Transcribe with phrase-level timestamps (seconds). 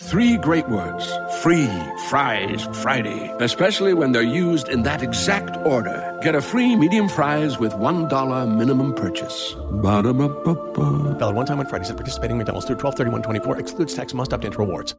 [0.00, 1.10] Three great words
[1.42, 1.70] free
[2.08, 6.18] fries Friday, especially when they're used in that exact order.
[6.22, 9.56] Get a free medium fries with $1 minimum purchase.
[9.56, 11.18] Ba-da-ba-ba-ba.
[11.18, 13.58] Valid one time on Fridays at participating McDonald's through 12 24.
[13.58, 14.94] Excludes tax, must opt into rewards.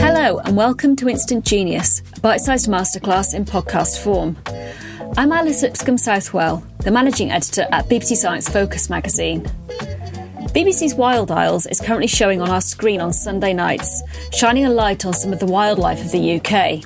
[0.00, 4.36] Hello, and welcome to Instant Genius, a bite sized masterclass in podcast form.
[5.16, 9.50] I'm Alice Lipscombe Southwell, the managing editor at BBC Science Focus magazine.
[10.54, 15.04] BBC's Wild Isles is currently showing on our screen on Sunday nights, shining a light
[15.04, 16.80] on some of the wildlife of the UK.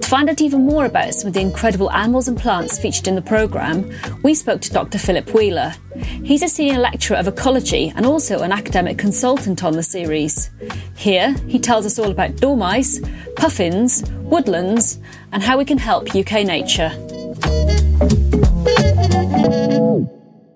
[0.00, 3.16] To find out even more about some of the incredible animals and plants featured in
[3.16, 4.96] the programme, we spoke to Dr.
[4.96, 5.74] Philip Wheeler.
[6.22, 10.48] He's a senior lecturer of ecology and also an academic consultant on the series.
[10.94, 13.00] Here, he tells us all about dormice,
[13.34, 15.00] puffins, woodlands,
[15.32, 16.92] and how we can help UK nature.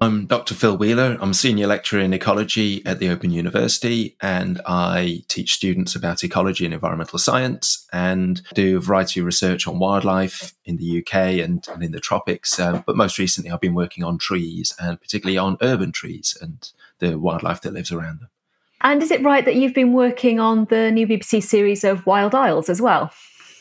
[0.02, 0.54] I'm Dr.
[0.54, 1.16] Phil Wheeler.
[1.20, 6.24] I'm a senior lecturer in ecology at the Open University, and I teach students about
[6.24, 11.14] ecology and environmental science and do a variety of research on wildlife in the UK
[11.44, 12.58] and, and in the tropics.
[12.58, 16.68] Um, but most recently, I've been working on trees and particularly on urban trees and
[16.98, 18.30] the wildlife that lives around them.
[18.80, 22.34] And is it right that you've been working on the new BBC series of Wild
[22.34, 23.12] Isles as well?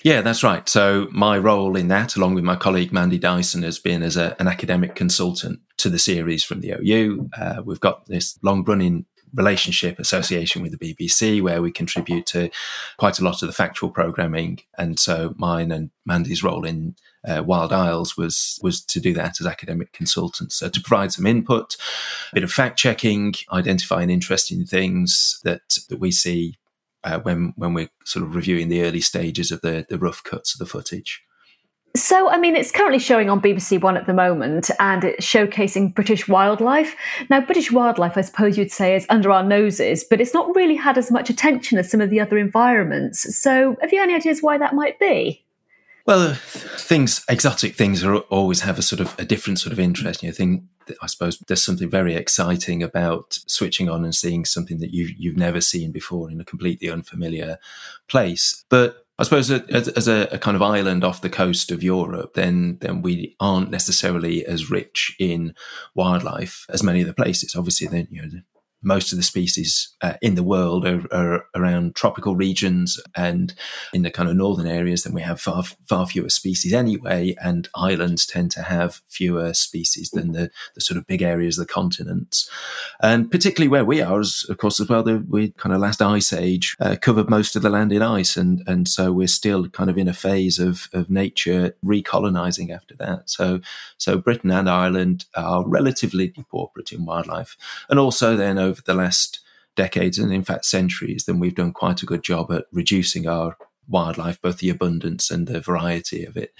[0.03, 0.67] Yeah, that's right.
[0.67, 4.35] So my role in that, along with my colleague Mandy Dyson, has been as a,
[4.39, 7.29] an academic consultant to the series from the OU.
[7.37, 12.49] Uh, we've got this long-running relationship association with the BBC where we contribute to
[12.97, 16.95] quite a lot of the factual programming, and so mine and Mandy's role in
[17.27, 20.55] uh, Wild Isles was was to do that as academic consultants.
[20.55, 21.77] So to provide some input,
[22.31, 26.57] a bit of fact checking, identifying interesting things that that we see
[27.03, 30.53] uh, when when we're sort of reviewing the early stages of the the rough cuts
[30.53, 31.23] of the footage.
[31.93, 35.93] So, I mean, it's currently showing on BBC One at the moment and it's showcasing
[35.93, 36.95] British wildlife.
[37.29, 40.77] Now, British wildlife, I suppose you'd say, is under our noses, but it's not really
[40.77, 43.35] had as much attention as some of the other environments.
[43.37, 45.43] So, have you any ideas why that might be?
[46.05, 49.79] Well, uh, things, exotic things are always have a sort of a different sort of
[49.79, 50.23] interest.
[50.23, 50.63] You know, think,
[51.01, 55.37] I suppose there's something very exciting about switching on and seeing something that you've, you've
[55.37, 57.57] never seen before in a completely unfamiliar
[58.07, 58.65] place.
[58.69, 62.33] But I suppose as, as a, a, kind of island off the coast of Europe,
[62.33, 65.53] then then we aren't necessarily as rich in
[65.93, 67.55] wildlife as many of the places.
[67.55, 68.41] Obviously, then you know
[68.83, 73.53] most of the species uh, in the world are, are, around tropical regions and
[73.93, 77.69] in the kind of northern areas then we have far far fewer species anyway and
[77.75, 81.73] islands tend to have fewer species than the, the sort of big areas of the
[81.73, 82.49] continents.
[83.01, 86.01] And particularly where we are as, of course as well the we kind of last
[86.01, 89.69] ice age uh, covered most of the land in ice and and so we're still
[89.69, 93.29] kind of in a phase of of nature recolonizing after that.
[93.29, 93.61] So
[93.97, 97.57] so Britain and Ireland are relatively depauperate in wildlife.
[97.89, 99.39] And also then over the last
[99.75, 103.57] decades and in fact centuries, then we've done quite a good job at reducing our
[103.87, 106.53] wildlife, both the abundance and the variety of it.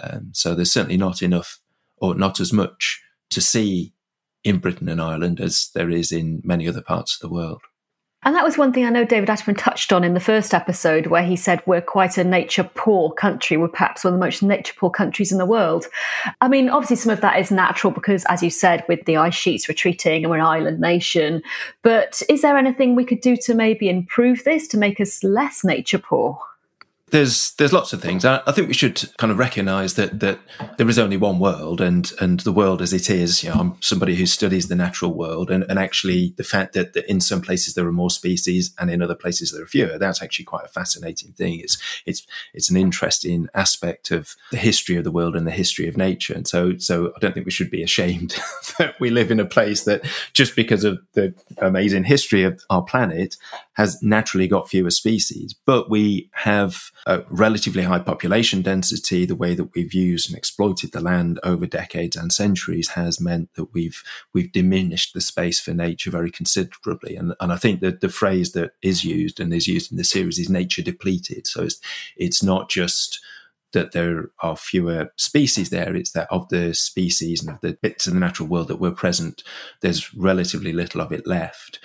[0.00, 1.60] Um, so there's certainly not enough
[1.96, 3.94] or not as much to see
[4.44, 7.62] in Britain and Ireland as there is in many other parts of the world.
[8.24, 11.08] And that was one thing I know David Attenborough touched on in the first episode,
[11.08, 13.56] where he said we're quite a nature poor country.
[13.56, 15.86] We're perhaps one of the most nature poor countries in the world.
[16.40, 19.34] I mean, obviously, some of that is natural because, as you said, with the ice
[19.34, 21.42] sheets retreating and we're an island nation.
[21.82, 25.64] But is there anything we could do to maybe improve this to make us less
[25.64, 26.38] nature poor?
[27.12, 28.24] There's there's lots of things.
[28.24, 30.40] I, I think we should kind of recognise that that
[30.78, 33.44] there is only one world, and and the world as it is.
[33.44, 36.94] You know, I'm somebody who studies the natural world, and, and actually the fact that,
[36.94, 39.98] that in some places there are more species, and in other places there are fewer.
[39.98, 41.60] That's actually quite a fascinating thing.
[41.60, 41.76] It's
[42.06, 45.98] it's it's an interesting aspect of the history of the world and the history of
[45.98, 46.34] nature.
[46.34, 48.34] And so so I don't think we should be ashamed
[48.78, 52.82] that we live in a place that just because of the amazing history of our
[52.82, 53.36] planet
[53.74, 59.54] has naturally got fewer species, but we have a relatively high population density, the way
[59.54, 64.02] that we've used and exploited the land over decades and centuries has meant that we've
[64.32, 67.16] we've diminished the space for nature very considerably.
[67.16, 70.04] And and I think that the phrase that is used and is used in the
[70.04, 71.46] series is nature depleted.
[71.46, 71.80] So it's
[72.16, 73.20] it's not just
[73.72, 75.96] that there are fewer species there.
[75.96, 78.92] It's that of the species and of the bits of the natural world that were
[78.92, 79.42] present,
[79.80, 81.80] there's relatively little of it left.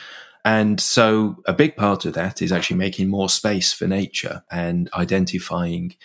[0.47, 4.89] And so a big part of that is actually making more space for nature and
[4.93, 5.97] identifying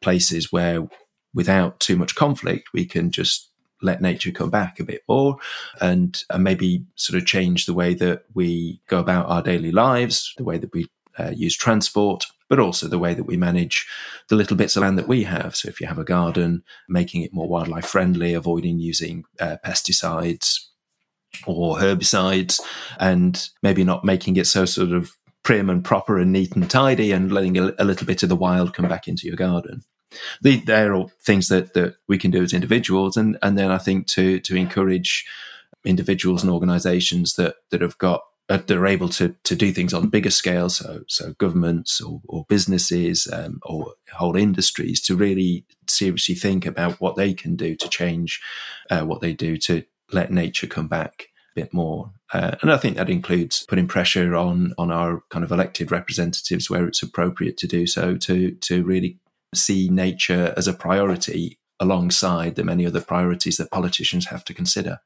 [0.00, 0.88] places where
[1.34, 3.50] without too much conflict, we can just
[3.82, 5.38] let nature come back a bit more
[5.80, 10.32] and, and maybe sort of change the way that we go about our daily lives,
[10.36, 10.86] the way that we
[11.18, 13.84] uh, use transport, but also the way that we manage
[14.28, 15.56] the little bits of land that we have.
[15.56, 20.68] So if you have a garden, making it more wildlife friendly, avoiding using uh, pesticides,
[21.46, 22.60] or herbicides
[22.98, 27.12] and maybe not making it so sort of prim and proper and neat and tidy
[27.12, 29.82] and letting a, a little bit of the wild come back into your garden.
[30.42, 33.16] The, they're all things that, that we can do as individuals.
[33.16, 35.26] And, and then I think to, to encourage
[35.84, 39.92] individuals and organizations that, that have got uh, that are able to to do things
[39.92, 45.66] on bigger scale, so so governments or, or businesses um, or whole industries to really
[45.86, 48.40] seriously think about what they can do to change
[48.90, 49.82] uh, what they do to
[50.12, 52.10] let nature come back a bit more.
[52.32, 56.68] Uh, and I think that includes putting pressure on on our kind of elected representatives
[56.68, 59.18] where it's appropriate to do so to to really
[59.54, 65.00] see nature as a priority alongside the many other priorities that politicians have to consider.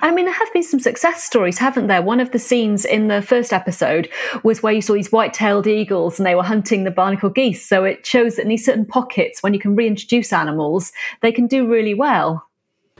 [0.00, 2.02] I mean, there have been some success stories, haven't there?
[2.02, 4.10] One of the scenes in the first episode
[4.42, 7.66] was where you saw these white tailed eagles and they were hunting the barnacle geese.
[7.66, 11.46] So it shows that in these certain pockets, when you can reintroduce animals, they can
[11.46, 12.45] do really well.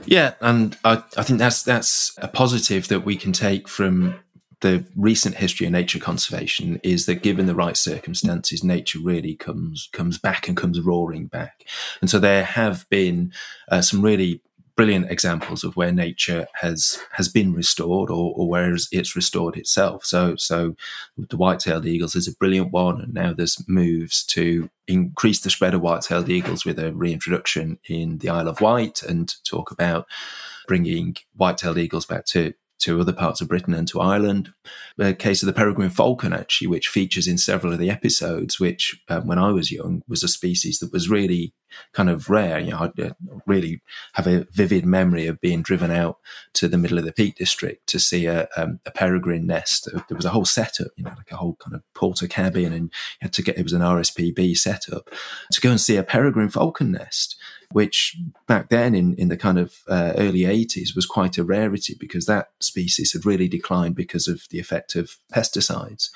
[0.05, 4.15] Yeah, and I, I think that's that's a positive that we can take from
[4.61, 9.89] the recent history of nature conservation is that given the right circumstances, nature really comes
[9.93, 11.65] comes back and comes roaring back.
[12.01, 13.31] And so there have been
[13.69, 14.41] uh, some really
[14.77, 20.05] brilliant examples of where nature has has been restored or, or where it's restored itself.
[20.05, 20.75] So so
[21.17, 25.73] the white-tailed eagles is a brilliant one, and now there's moves to increase the spread
[25.73, 30.07] of white-tailed eagles with a reintroduction in the Isle of Wight and talk about
[30.67, 34.53] bringing white-tailed eagles back to to other parts of Britain and to Ireland.
[34.97, 39.01] The case of the peregrine falcon, actually, which features in several of the episodes, which
[39.09, 41.53] um, when I was young was a species that was really
[41.93, 42.59] kind of rare.
[42.59, 43.09] You know, I uh,
[43.45, 43.81] really
[44.13, 46.17] have a vivid memory of being driven out
[46.53, 49.89] to the middle of the Peak District to see a, um, a peregrine nest.
[49.91, 52.85] There was a whole setup, you know, like a whole kind of porter Portakabin, and
[52.85, 52.89] you
[53.21, 55.09] had to get it was an RSPB setup
[55.51, 57.37] to go and see a peregrine falcon nest
[57.71, 58.17] which
[58.47, 62.25] back then in, in the kind of uh, early 80s was quite a rarity because
[62.25, 66.09] that species had really declined because of the effect of pesticides.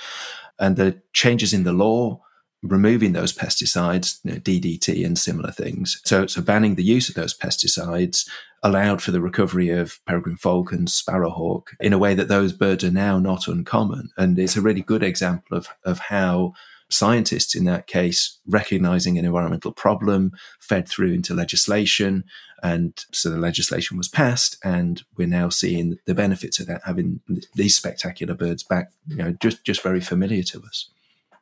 [0.60, 2.22] And the changes in the law
[2.64, 6.00] removing those pesticides, you know, DDT and similar things.
[6.06, 8.28] So, so banning the use of those pesticides
[8.64, 12.92] allowed for the recovery of peregrine falcon, sparrowhawk in a way that those birds are
[12.92, 14.12] now not uncommon.
[14.18, 16.54] And it's a really good example of, of how
[16.94, 22.24] scientists in that case recognizing an environmental problem fed through into legislation
[22.64, 27.22] and so the legislation was passed and we're now seeing the benefits of that having
[27.56, 30.90] these spectacular birds back you know just just very familiar to us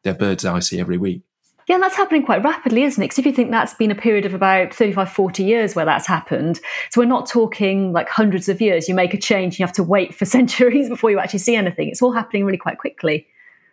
[0.03, 1.21] they're birds i see every week
[1.69, 3.05] yeah, and that's happening quite rapidly, isn't it?
[3.05, 6.07] Because if you think that's been a period of about 35, 40 years where that's
[6.07, 8.89] happened, so we're not talking like hundreds of years.
[8.89, 11.87] You make a change, you have to wait for centuries before you actually see anything.
[11.87, 13.27] It's all happening really quite quickly.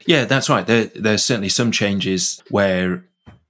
[0.04, 0.66] Yeah, that's right.
[0.66, 3.02] There, there's certainly some changes where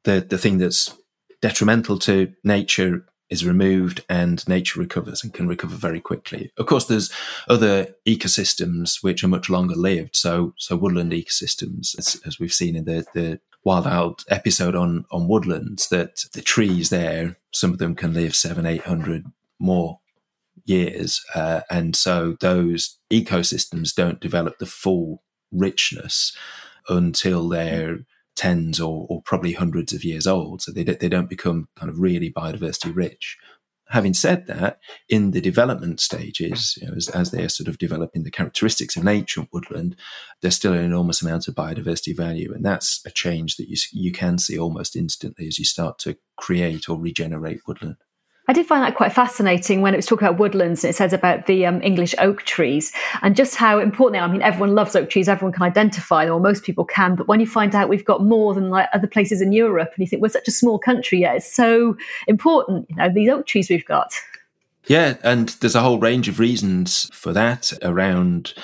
[0.04, 0.97] the the thing that's
[1.42, 6.52] detrimental to nature is removed and nature recovers and can recover very quickly.
[6.56, 7.12] Of course, there's
[7.49, 10.14] other ecosystems which are much longer lived.
[10.16, 15.06] So, so woodland ecosystems, as, as we've seen in the, the Wild Isles episode on,
[15.11, 19.25] on woodlands, that the trees there, some of them can live seven, eight hundred
[19.59, 19.99] more
[20.64, 21.25] years.
[21.35, 26.37] Uh, and so those ecosystems don't develop the full richness
[26.88, 27.99] until they're
[28.37, 30.62] tens or, or probably hundreds of years old.
[30.62, 33.37] So they, they don't become kind of really biodiversity rich.
[33.88, 37.78] Having said that, in the development stages, you know, as, as, they are sort of
[37.78, 39.95] developing the characteristics of an ancient woodland,
[40.43, 44.11] there's still an enormous amount of biodiversity value, and that's a change that you you
[44.11, 47.97] can see almost instantly as you start to create or regenerate woodland.
[48.48, 51.12] I did find that quite fascinating when it was talking about woodlands and it says
[51.12, 54.28] about the um, English oak trees and just how important they are.
[54.28, 57.16] I mean, everyone loves oak trees, everyone can identify them, or most people can.
[57.16, 59.98] But when you find out we've got more than like other places in Europe and
[59.98, 61.96] you think we're such a small country, yeah, it's so
[62.28, 64.12] important, you know, these oak trees we've got.
[64.86, 68.54] Yeah, and there's a whole range of reasons for that around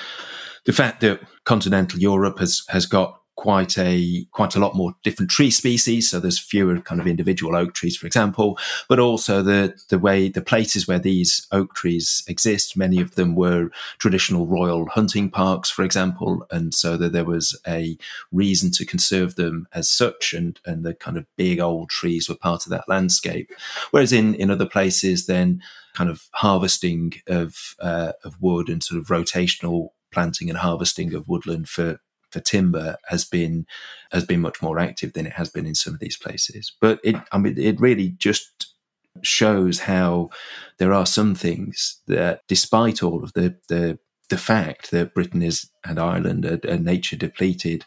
[0.65, 5.31] the fact that continental Europe has, has got quite a quite a lot more different
[5.31, 6.11] tree species.
[6.11, 8.59] So there's fewer kind of individual oak trees, for example,
[8.89, 12.77] but also the the way the places where these oak trees exist.
[12.77, 17.59] Many of them were traditional royal hunting parks, for example, and so that there was
[17.67, 17.97] a
[18.31, 20.35] reason to conserve them as such.
[20.35, 23.51] And and the kind of big old trees were part of that landscape.
[23.91, 25.63] Whereas in in other places, then
[25.95, 31.29] kind of harvesting of uh, of wood and sort of rotational planting and harvesting of
[31.29, 31.99] woodland for
[32.33, 33.67] for timber has been
[34.11, 36.73] has been much more active than it has been in some of these places.
[36.81, 38.75] But it, I mean, it really just
[39.23, 40.31] shows how
[40.79, 43.99] there are some things that, despite all of the the,
[44.29, 47.85] the fact that Britain is and Ireland are, are nature depleted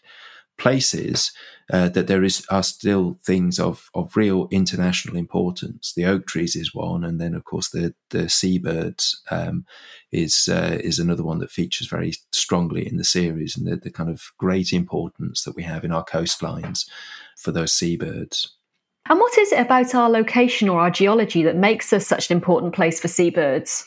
[0.58, 1.32] places
[1.72, 5.94] uh, that there is are still things of of real international importance.
[5.94, 9.66] The oak trees is one, and then of course the the seabirds um,
[10.12, 13.92] is uh, is another one that features very strongly in the series, and the, the
[13.92, 16.88] kind of great importance that we have in our coastlines
[17.38, 18.56] for those seabirds.
[19.08, 22.38] And what is it about our location or our geology that makes us such an
[22.38, 23.86] important place for seabirds?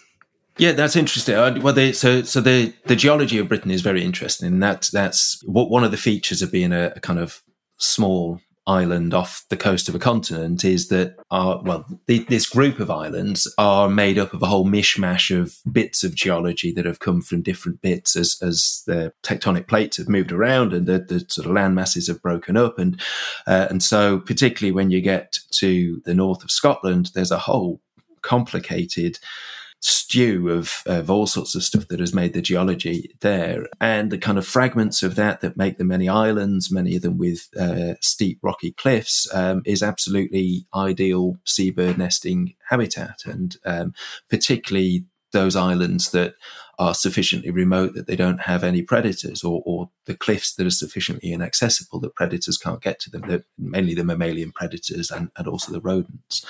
[0.58, 1.62] Yeah, that's interesting.
[1.62, 5.40] Well, they, so so the the geology of Britain is very interesting, and that's that's
[5.44, 7.40] what one of the features of being a, a kind of
[7.78, 12.90] small island off the coast of a continent is that our well this group of
[12.90, 17.23] islands are made up of a whole mishmash of bits of geology that have come
[17.23, 21.47] from different bits as as the tectonic plates have moved around and the, the sort
[21.47, 22.78] of land masses have broken up.
[22.78, 23.00] And
[23.47, 27.80] uh, and so particularly when you get to the north of Scotland there's a whole
[28.20, 29.18] complicated
[29.80, 34.18] stew of, of all sorts of stuff that has made the geology there and the
[34.18, 37.94] kind of fragments of that that make the many islands, many of them with uh,
[38.00, 43.20] steep rocky cliffs, um, is absolutely ideal seabird nesting habitat.
[43.25, 43.94] And um,
[44.28, 46.35] particularly those islands that
[46.78, 50.70] are sufficiently remote that they don't have any predators or, or the cliffs that are
[50.70, 53.23] sufficiently inaccessible that predators can't get to them.
[53.26, 56.47] They're mainly the mammalian predators and, and also the rodents.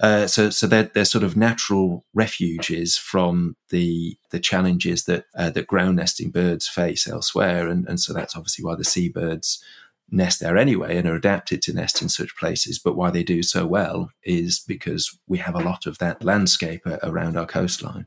[0.00, 5.50] Uh, so, so they're, they're sort of natural refuges from the the challenges that uh,
[5.50, 9.62] that ground nesting birds face elsewhere, and, and so that's obviously why the seabirds
[10.10, 12.78] nest there anyway and are adapted to nest in such places.
[12.78, 16.82] But why they do so well is because we have a lot of that landscape
[17.02, 18.06] around our coastline.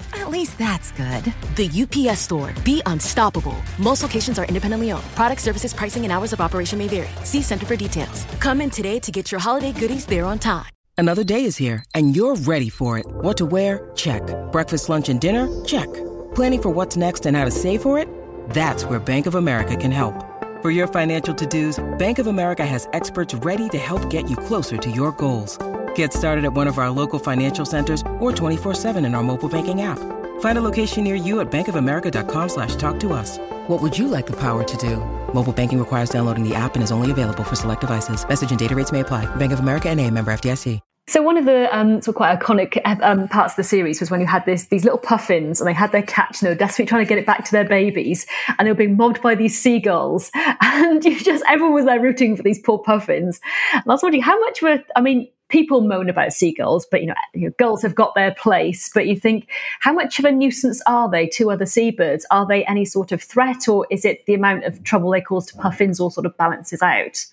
[0.13, 1.33] At least that's good.
[1.55, 2.53] The UPS store.
[2.63, 3.55] Be unstoppable.
[3.77, 5.03] Most locations are independently owned.
[5.15, 7.09] Product services, pricing, and hours of operation may vary.
[7.23, 8.25] See Center for details.
[8.39, 10.65] Come in today to get your holiday goodies there on time.
[10.97, 13.07] Another day is here, and you're ready for it.
[13.07, 13.89] What to wear?
[13.95, 14.21] Check.
[14.51, 15.47] Breakfast, lunch, and dinner?
[15.65, 15.91] Check.
[16.35, 18.07] Planning for what's next and how to save for it?
[18.51, 20.13] That's where Bank of America can help.
[20.61, 24.77] For your financial to-dos, Bank of America has experts ready to help get you closer
[24.77, 25.57] to your goals.
[25.95, 29.81] Get started at one of our local financial centers or 24-7 in our mobile banking
[29.81, 29.97] app.
[30.41, 33.39] Find a location near you at bankofamerica.com slash talk to us.
[33.67, 34.97] What would you like the power to do?
[35.33, 38.23] Mobile banking requires downloading the app and is only available for select devices.
[38.27, 39.25] Message and data rates may apply.
[39.37, 40.79] Bank of America and a member FDIC.
[41.07, 44.09] So one of the um, sort of quite iconic um, parts of the series was
[44.09, 46.57] when you had this these little puffins and they had their catch and they were
[46.57, 48.25] desperately trying to get it back to their babies
[48.57, 50.31] and they were being mobbed by these seagulls
[50.61, 53.41] and you just everyone was there rooting for these poor puffins.
[53.73, 57.07] And I was wondering how much were I mean people moan about seagulls, but you
[57.07, 58.89] know, you know, gulls have got their place.
[58.93, 59.49] But you think,
[59.81, 62.25] how much of a nuisance are they to other seabirds?
[62.31, 65.45] Are they any sort of threat, or is it the amount of trouble they cause
[65.47, 67.25] to puffins all sort of balances out?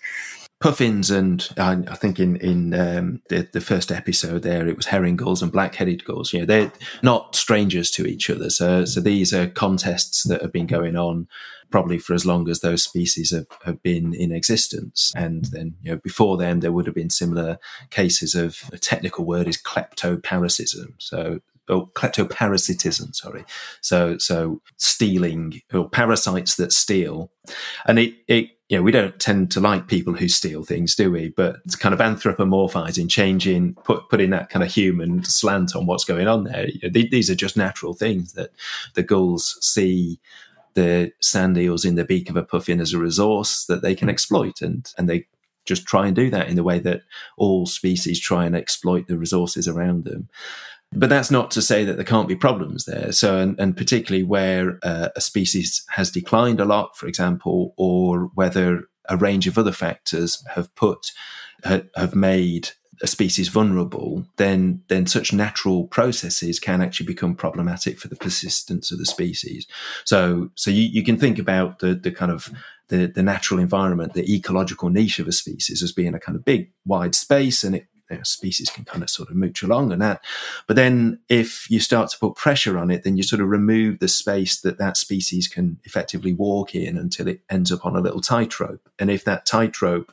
[0.59, 4.87] Puffins and I, I think in in um, the the first episode there it was
[4.87, 6.33] herring gulls and black headed gulls.
[6.33, 8.49] You know they're not strangers to each other.
[8.49, 11.27] So so these are contests that have been going on
[11.71, 15.13] probably for as long as those species have, have been in existence.
[15.15, 17.57] And then you know before then there would have been similar
[17.89, 20.93] cases of a technical word is kleptoparasitism.
[20.97, 21.39] So
[21.69, 23.45] or kleptoparasitism, sorry.
[23.81, 27.31] So, so stealing or parasites that steal.
[27.85, 31.11] And it, it, you know, we don't tend to like people who steal things, do
[31.11, 31.29] we?
[31.29, 36.05] But it's kind of anthropomorphizing, changing, put, putting that kind of human slant on what's
[36.05, 36.67] going on there.
[36.67, 38.51] You know, these are just natural things that
[38.93, 40.19] the gulls see
[40.75, 44.07] the sand eels in the beak of a puffin as a resource that they can
[44.07, 45.25] exploit and, and they
[45.65, 47.01] just try and do that in the way that
[47.37, 50.29] all species try and exploit the resources around them.
[50.91, 53.11] But that's not to say that there can't be problems there.
[53.11, 58.31] So, and, and particularly where uh, a species has declined a lot, for example, or
[58.33, 61.11] whether a range of other factors have put
[61.63, 62.69] have made
[63.01, 68.91] a species vulnerable, then then such natural processes can actually become problematic for the persistence
[68.91, 69.67] of the species.
[70.05, 72.49] So so you, you can think about the the kind of
[72.89, 76.43] the, the natural environment, the ecological niche of a species as being a kind of
[76.43, 79.91] big wide space and it you know, species can kind of sort of mooch along
[79.91, 80.23] and that.
[80.67, 83.99] But then if you start to put pressure on it, then you sort of remove
[83.99, 88.01] the space that that species can effectively walk in until it ends up on a
[88.01, 88.89] little tightrope.
[88.97, 90.11] And if that tightrope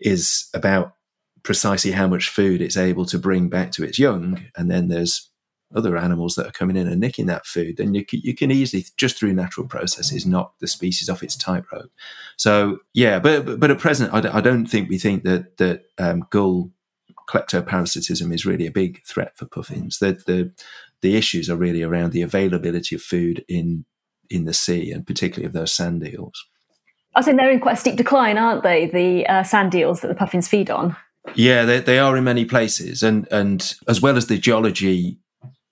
[0.00, 0.94] is about
[1.42, 5.30] precisely how much food it's able to bring back to its young, and then there's
[5.74, 8.84] other animals that are coming in and nicking that food, then you you can easily
[8.96, 11.90] just through natural processes knock the species off its tightrope.
[12.36, 16.26] So yeah, but but at present, I, I don't think we think that that um,
[16.30, 16.70] gull
[17.28, 19.98] kleptoparasitism is really a big threat for puffins.
[19.98, 20.52] The the
[21.00, 23.84] the issues are really around the availability of food in
[24.30, 26.44] in the sea, and particularly of those sand eels.
[27.14, 28.86] I think they're in quite a steep decline, aren't they?
[28.86, 30.96] The uh, sand eels that the puffins feed on.
[31.34, 35.18] Yeah, they, they are in many places, and and as well as the geology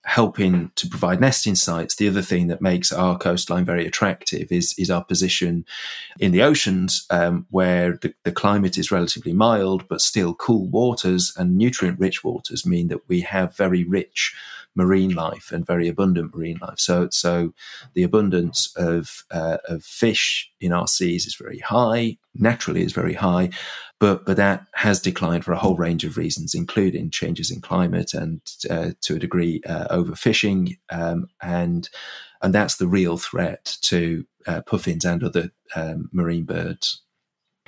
[0.04, 4.74] helping to provide nesting sites, the other thing that makes our coastline very attractive is
[4.78, 5.64] is our position
[6.18, 11.32] in the oceans, um, where the, the, climate is relatively mild, but still cool waters
[11.36, 14.34] and nutrient rich waters mean that we have very rich
[14.80, 16.78] marine life and very abundant marine life.
[16.78, 17.52] So, so
[17.94, 22.16] the abundance of uh, of fish in our seas is very high.
[22.34, 23.50] Naturally, is very high,
[23.98, 28.14] but but that has declined for a whole range of reasons, including changes in climate
[28.14, 31.88] and uh, to a degree uh, overfishing, um, and
[32.42, 37.02] and that's the real threat to uh, puffins and other um, marine birds.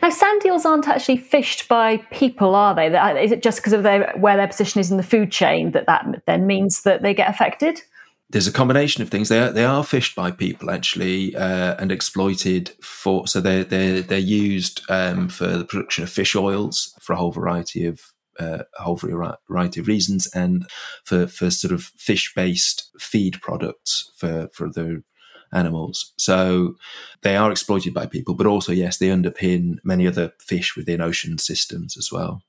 [0.03, 2.89] Now, sand eels aren't actually fished by people, are they?
[3.23, 5.87] Is it just because of their, where their position is in the food chain that
[5.87, 7.81] that then means that they get affected?
[8.29, 9.29] There's a combination of things.
[9.29, 13.29] They are, they are fished by people actually uh, and exploited for.
[13.29, 17.31] So they're they're they're used um, for the production of fish oils for a whole
[17.31, 18.01] variety of
[18.41, 20.67] uh, a whole variety of reasons, and
[21.05, 25.05] for for sort of fish based feed products for for the
[25.53, 26.13] animals.
[26.17, 26.77] So
[27.23, 31.39] they are exploited by people, but also, yes, they underpin many other fish within ocean
[31.39, 32.43] systems as well.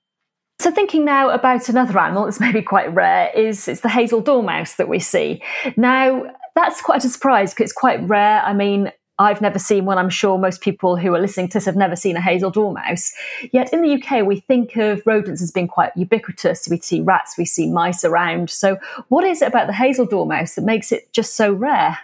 [0.59, 4.75] So, thinking now about another animal that's maybe quite rare is it's the hazel dormouse
[4.75, 5.41] that we see.
[5.75, 6.23] Now,
[6.55, 8.41] that's quite a surprise because it's quite rare.
[8.41, 9.97] I mean, I've never seen one.
[9.97, 13.13] I'm sure most people who are listening to this have never seen a hazel dormouse.
[13.51, 16.67] Yet in the UK, we think of rodents as being quite ubiquitous.
[16.69, 18.49] We see rats, we see mice around.
[18.49, 18.77] So,
[19.09, 21.99] what is it about the hazel dormouse that makes it just so rare?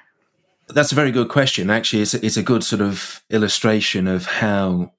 [0.70, 1.70] That's a very good question.
[1.70, 4.94] Actually, it's a, it's a good sort of illustration of how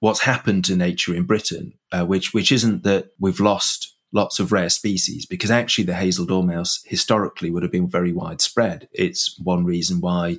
[0.00, 4.50] what's happened to nature in Britain, uh, which which isn't that we've lost lots of
[4.50, 8.88] rare species, because actually the hazel dormouse historically would have been very widespread.
[8.92, 10.38] It's one reason why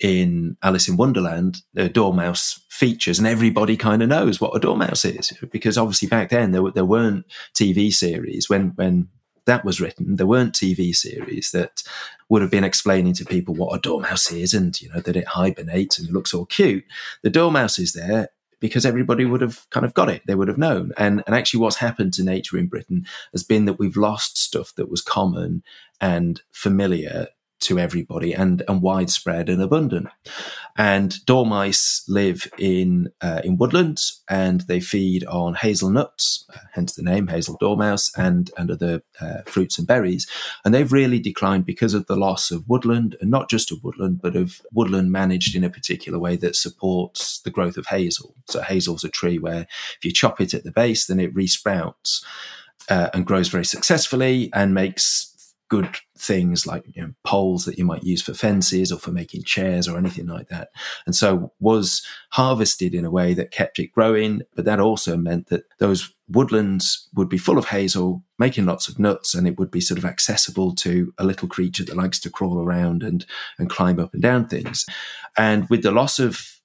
[0.00, 5.04] in Alice in Wonderland, the dormouse features, and everybody kind of knows what a dormouse
[5.04, 9.08] is, because obviously back then there, there weren't TV series when when
[9.46, 11.82] that was written, there weren't TV series that
[12.28, 15.26] would have been explaining to people what a dormouse is and, you know, that it
[15.28, 16.84] hibernates and it looks all cute.
[17.22, 18.28] The dormouse is there
[18.60, 20.22] because everybody would have kind of got it.
[20.26, 20.92] They would have known.
[20.96, 24.72] And, and actually what's happened to nature in Britain has been that we've lost stuff
[24.76, 25.64] that was common
[26.00, 27.26] and familiar
[27.62, 30.08] to everybody and, and widespread and abundant.
[30.76, 37.02] And dormice live in uh, in woodlands and they feed on hazelnuts, uh, hence the
[37.02, 40.26] name hazel dormouse, and and other uh, fruits and berries.
[40.64, 44.20] And they've really declined because of the loss of woodland, and not just of woodland,
[44.22, 48.34] but of woodland managed in a particular way that supports the growth of hazel.
[48.48, 49.66] So hazel's a tree where
[49.98, 52.24] if you chop it at the base, then it resprouts.
[52.88, 55.31] Uh, and grows very successfully and makes
[55.72, 59.42] good things like you know, poles that you might use for fences or for making
[59.42, 60.68] chairs or anything like that.
[61.06, 65.46] And so was harvested in a way that kept it growing, but that also meant
[65.46, 69.70] that those woodlands would be full of hazel, making lots of nuts, and it would
[69.70, 73.24] be sort of accessible to a little creature that likes to crawl around and,
[73.58, 74.84] and climb up and down things.
[75.38, 76.60] And with the loss of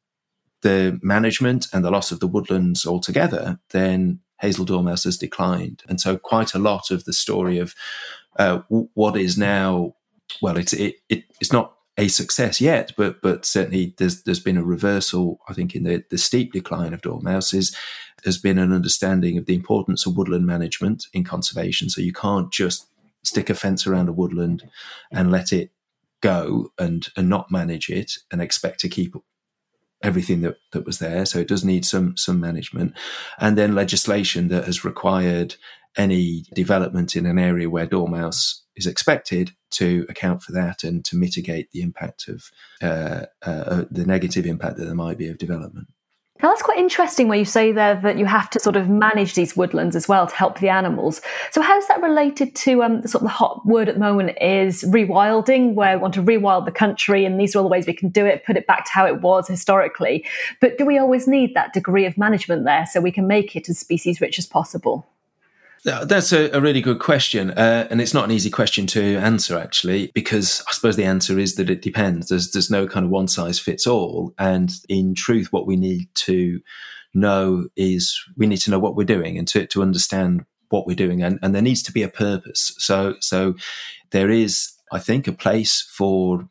[0.63, 5.84] the management and the loss of the woodlands altogether, then hazel dormouse has declined.
[5.88, 7.74] And so quite a lot of the story of
[8.38, 9.95] uh, what is now,
[10.41, 14.58] well, it's it, it it's not a success yet, but but certainly there's there's been
[14.58, 15.39] a reversal.
[15.47, 17.76] I think in the the steep decline of dormouses
[18.26, 21.89] has been an understanding of the importance of woodland management in conservation.
[21.89, 22.88] So you can't just
[23.23, 24.69] stick a fence around a woodland
[25.12, 25.71] and let it
[26.21, 29.15] go and and not manage it and expect to keep
[30.04, 31.26] everything that, that was there.
[31.26, 32.94] So it does need some some management,
[33.40, 35.56] and then legislation that has required
[35.98, 41.16] any development in an area where dormouse is expected to account for that and to
[41.16, 45.88] mitigate the impact of uh, uh, the negative impact that there might be of development.
[46.41, 49.34] Now, that's quite interesting where you say there that you have to sort of manage
[49.34, 51.19] these woodlands as well to help the animals.
[51.52, 54.38] So, how is that related to um, sort of the hot word at the moment
[54.39, 57.88] is rewilding, where we want to rewild the country, and these are all the ways
[57.88, 60.26] we can do it, put it back to how it was historically.
[60.62, 63.67] But do we always need that degree of management there so we can make it
[63.67, 65.08] as species rich as possible?
[65.84, 67.52] That's a, a, really good question.
[67.52, 71.40] Uh, and it's not an easy question to answer, actually, because I suppose the answer
[71.40, 72.28] is that it depends.
[72.28, 74.34] There's, there's no kind of one size fits all.
[74.38, 76.60] And in truth, what we need to
[77.13, 80.96] know is we need to know what we're doing and to, to understand what we're
[80.96, 81.24] doing.
[81.24, 82.74] And, and there needs to be a purpose.
[82.78, 83.56] So, so
[84.12, 86.50] there is, I think, a place for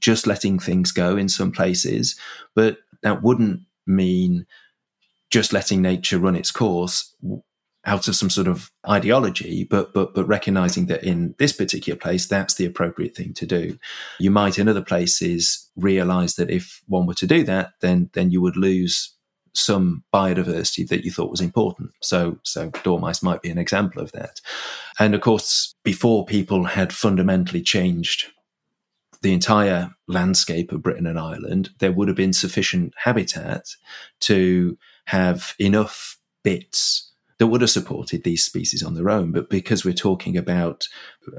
[0.00, 2.16] just letting things go in some places,
[2.54, 4.46] but that wouldn't mean
[5.30, 7.14] just letting nature run its course
[7.88, 12.26] out of some sort of ideology, but but but recognizing that in this particular place,
[12.26, 13.78] that's the appropriate thing to do.
[14.20, 18.30] You might in other places realize that if one were to do that, then then
[18.30, 19.14] you would lose
[19.54, 21.90] some biodiversity that you thought was important.
[22.02, 24.42] So so dormice might be an example of that.
[24.98, 28.26] And of course, before people had fundamentally changed
[29.22, 33.64] the entire landscape of Britain and Ireland, there would have been sufficient habitat
[34.20, 37.07] to have enough bits
[37.38, 39.32] that would have supported these species on their own.
[39.32, 40.88] But because we're talking about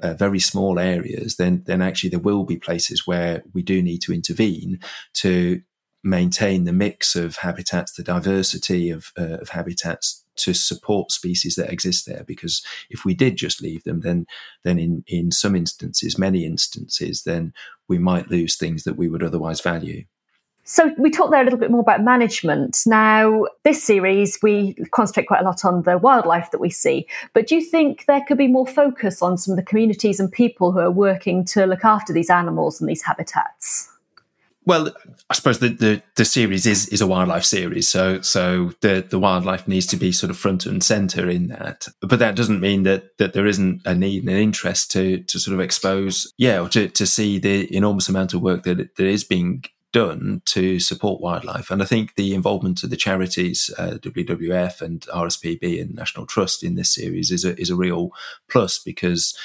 [0.01, 4.01] uh, very small areas, then then actually there will be places where we do need
[4.03, 4.79] to intervene
[5.15, 5.61] to
[6.03, 11.71] maintain the mix of habitats, the diversity of, uh, of habitats to support species that
[11.71, 12.23] exist there.
[12.25, 14.25] Because if we did just leave them, then
[14.63, 17.53] then in in some instances, many instances, then
[17.87, 20.05] we might lose things that we would otherwise value.
[20.69, 22.83] So we talked there a little bit more about management.
[22.85, 27.07] Now, this series, we concentrate quite a lot on the wildlife that we see.
[27.33, 30.31] But do you think there could be more focus on some of the communities and
[30.31, 33.91] people who are working to look after these animals and these habitats?
[34.63, 34.93] Well,
[35.31, 39.17] I suppose the, the, the, series is is a wildlife series, so so the, the
[39.17, 41.87] wildlife needs to be sort of front and center in that.
[42.01, 45.39] But that doesn't mean that that there isn't a need and an interest to to
[45.39, 49.07] sort of expose, yeah, or to, to see the enormous amount of work that that
[49.07, 51.71] is being done to support wildlife.
[51.71, 56.63] And I think the involvement of the charities, uh, WWF and RSPB and National Trust
[56.63, 58.11] in this series is a, is a real
[58.49, 59.35] plus because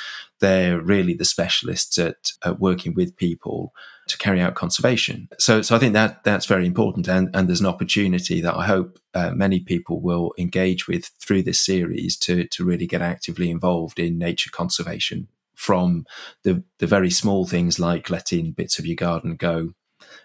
[0.41, 3.73] they're really the specialists at, at working with people
[4.07, 5.29] to carry out conservation.
[5.39, 8.67] So, so I think that that's very important, and, and there's an opportunity that I
[8.67, 13.51] hope uh, many people will engage with through this series to to really get actively
[13.51, 15.29] involved in nature conservation.
[15.55, 16.05] From
[16.43, 19.73] the the very small things like letting bits of your garden go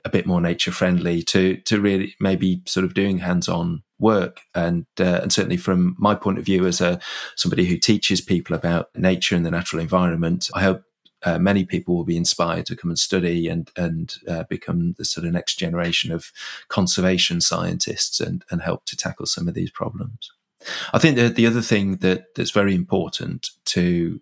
[0.06, 4.42] a bit more nature friendly to to really maybe sort of doing hands on work
[4.56, 7.00] and uh, and certainly from my point of view as a
[7.36, 10.84] somebody who teaches people about nature and the natural environment I hope
[11.24, 15.06] uh, many people will be inspired to come and study and and uh, become the
[15.06, 16.32] sort of next generation of
[16.70, 20.32] conservation scientists and and help to tackle some of these problems.
[20.94, 24.22] I think that the other thing that that's very important to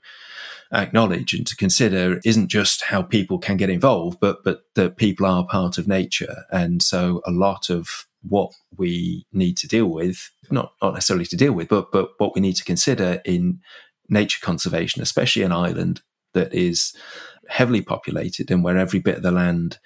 [0.73, 5.25] acknowledge and to consider isn't just how people can get involved, but but that people
[5.25, 10.31] are part of nature, and so a lot of what we need to deal with,
[10.51, 13.59] not not necessarily to deal with, but but what we need to consider in
[14.09, 16.01] nature conservation, especially an island
[16.33, 16.93] that is
[17.49, 19.79] heavily populated and where every bit of the land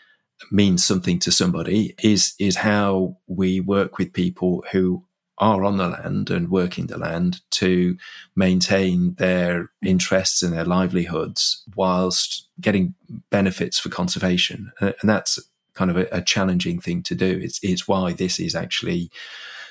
[0.51, 5.03] means something to somebody, is is how we work with people who
[5.37, 7.97] are on the land and working the land to
[8.35, 12.93] maintain their interests and their livelihoods whilst getting
[13.31, 14.71] benefits for conservation.
[14.79, 15.39] And that's
[15.73, 17.39] kind of a, a challenging thing to do.
[17.41, 19.09] It's, it's why this is actually,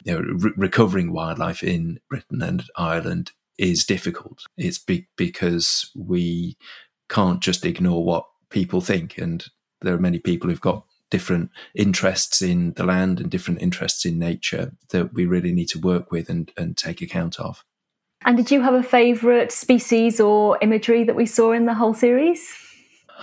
[0.05, 4.45] you know, re- recovering wildlife in Britain and Ireland is difficult.
[4.57, 6.57] It's be- because we
[7.09, 9.19] can't just ignore what people think.
[9.19, 9.45] And
[9.83, 14.19] there are many people who've got different interests in the land and different interests in
[14.19, 17.65] nature that we really need to work with and, and take account of.
[18.25, 21.95] And did you have a favourite species or imagery that we saw in the whole
[21.95, 22.55] series?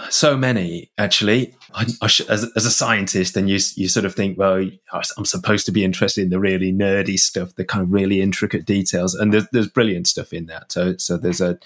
[0.10, 1.56] So many, actually.
[1.74, 5.26] I, I sh- as, as, a scientist, and you you sort of think, well, I'm
[5.26, 9.16] supposed to be interested in the really nerdy stuff, the kind of really intricate details,
[9.16, 10.72] and there's, there's brilliant stuff in that.
[10.72, 11.58] So so there's a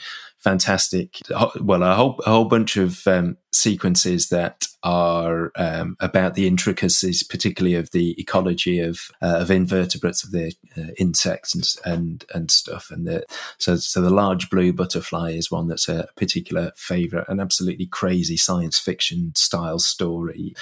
[0.42, 1.20] fantastic.
[1.62, 7.24] Well, a whole a whole bunch of um, sequences that are um, about the intricacies,
[7.24, 12.52] particularly of the ecology of uh, of invertebrates, of the uh, insects and and and
[12.52, 12.90] stuff.
[12.92, 13.24] And the,
[13.58, 18.38] so so the large blue butterfly is one that's a particular favourite, an absolutely crazy
[18.38, 20.56] science fiction style story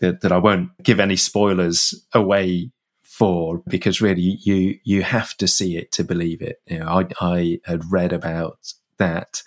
[0.00, 2.70] that, that I won't give any spoilers away
[3.02, 6.60] for because really you you have to see it to believe it.
[6.66, 8.58] You know, I I had read about
[8.98, 9.42] that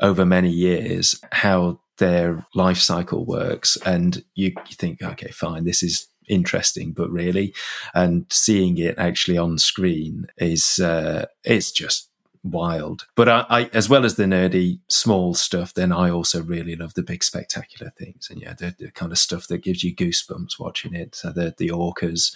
[0.00, 3.76] over many years how their life cycle works.
[3.84, 7.54] And you, you think okay fine this is interesting but really
[7.92, 12.08] and seeing it actually on screen is uh, it's just
[12.42, 13.06] wild.
[13.14, 16.94] But I, I, as well as the nerdy small stuff then i also really love
[16.94, 18.28] the big spectacular things.
[18.30, 21.14] And yeah the, the kind of stuff that gives you goosebumps watching it.
[21.14, 22.34] So the the orcas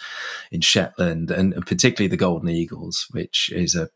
[0.52, 3.88] in shetland and, particularly the golden eagles which is a,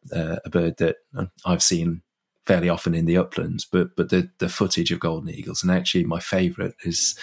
[0.45, 0.97] a bird that
[1.45, 2.03] i've seen
[2.45, 6.05] fairly often in the uplands, but but the the footage of golden eagles, and actually
[6.05, 7.17] my favourite is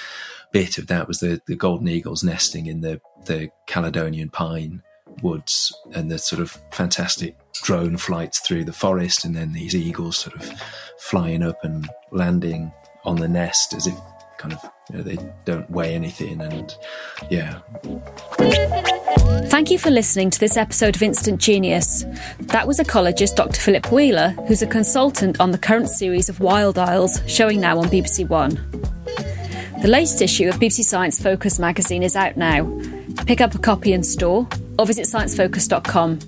[0.51, 4.81] bit of that was the the golden eagles nesting in the the Caledonian pine
[5.21, 10.17] woods, and the sort of fantastic drone flights through the forest, and then these eagles
[10.17, 10.51] sort of
[10.99, 12.71] flying up and landing
[13.03, 13.95] on the nest as if
[14.37, 16.75] kind of you know, they don't weigh anything, and
[17.29, 17.59] yeah.
[19.29, 22.05] Thank you for listening to this episode of Instant Genius.
[22.39, 23.59] That was ecologist Dr.
[23.59, 27.85] Philip Wheeler, who's a consultant on the current series of Wild Isles, showing now on
[27.85, 28.55] BBC One.
[29.81, 32.65] The latest issue of BBC Science Focus magazine is out now.
[33.25, 36.19] Pick up a copy in store or visit sciencefocus.com.